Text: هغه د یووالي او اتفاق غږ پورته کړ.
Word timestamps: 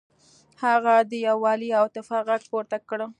هغه 0.63 0.93
د 1.09 1.11
یووالي 1.27 1.69
او 1.79 1.83
اتفاق 1.89 2.23
غږ 2.29 2.41
پورته 2.51 2.77
کړ. 2.89 2.99